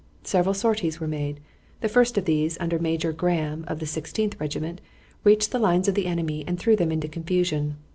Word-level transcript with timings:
Several 0.23 0.55
sorties 0.55 0.99
were 0.99 1.07
made. 1.07 1.41
The 1.81 1.87
first 1.87 2.17
of 2.17 2.25
these, 2.25 2.57
under 2.59 2.79
Major 2.79 3.11
Graham 3.13 3.63
of 3.67 3.77
the 3.77 3.85
Sixteenth 3.85 4.35
Regiment, 4.39 4.81
reached 5.23 5.51
the 5.51 5.59
lines 5.59 5.87
of 5.87 5.93
the 5.93 6.07
enemy 6.07 6.43
and 6.47 6.57
threw 6.57 6.75
them 6.75 6.91
into 6.91 7.07
confusion. 7.07 7.75